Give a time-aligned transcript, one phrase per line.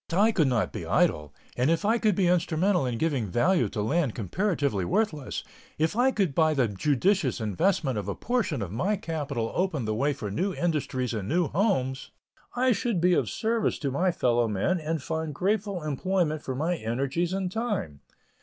[0.09, 3.69] But I could not be idle, and if I could be instrumental in giving value
[3.69, 5.43] to land comparatively worthless;
[5.77, 9.93] if I could by the judicious investment of a portion of my capital open the
[9.93, 12.09] way for new industries and new homes,
[12.55, 16.77] I should be of service to my fellow men and find grateful employment for my
[16.77, 17.99] energies and time.